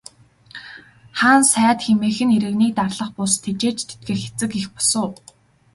[1.19, 5.11] Хаан сайд хэмээх нь иргэнийг дарлах бус, тэжээж тэтгэх эцэг эх бус уу.